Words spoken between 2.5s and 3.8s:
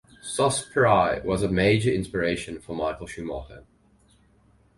for Michael Schumacher.